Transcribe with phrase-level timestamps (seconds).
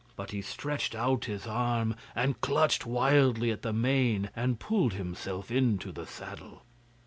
[0.15, 5.51] But he stretched out his arm and clutched wildly at the mane and pulled himself
[5.51, 6.63] into the saddle.